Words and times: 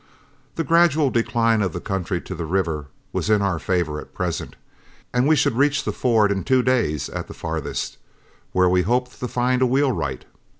The 0.55 0.63
gradual 0.63 1.11
decline 1.11 1.61
of 1.61 1.73
the 1.73 1.79
country 1.79 2.19
to 2.21 2.33
the 2.33 2.47
river 2.47 2.87
was 3.13 3.29
in 3.29 3.43
our 3.43 3.59
favor 3.59 3.99
at 3.99 4.15
present, 4.15 4.55
and 5.13 5.27
we 5.27 5.35
should 5.35 5.55
reach 5.55 5.83
the 5.83 5.91
ford 5.91 6.31
in 6.31 6.43
two 6.43 6.63
days 6.63 7.07
at 7.09 7.27
the 7.27 7.35
farthest, 7.35 7.97
where 8.51 8.67
we 8.67 8.81
hoped 8.81 9.19
to 9.19 9.27
find 9.27 9.61
a 9.61 9.67
wheelwright. 9.67 10.25